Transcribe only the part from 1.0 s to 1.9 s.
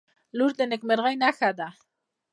نښه ده.